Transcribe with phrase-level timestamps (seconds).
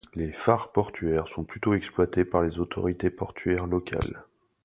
[0.15, 4.23] Les phares portuaires sont plutôt exploités par les autorités portuaires locales.